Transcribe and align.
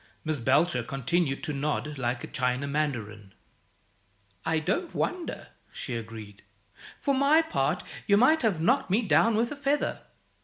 Miss 0.25 0.39
Belcher 0.39 0.81
continued 0.81 1.43
to 1.43 1.53
nod 1.53 1.99
like 1.99 2.23
a 2.23 2.27
china 2.27 2.65
mandarin. 2.65 3.33
"I 4.43 4.57
don't 4.57 4.95
wonder," 4.95 5.49
she 5.71 5.93
agreed. 5.95 6.41
"For 6.99 7.13
my 7.13 7.43
part, 7.43 7.83
you 8.07 8.17
might 8.17 8.41
have 8.41 8.59
knocked 8.59 8.89
me 8.89 9.03
down 9.03 9.35
with 9.35 9.51
a 9.51 9.55
feather. 9.55 10.01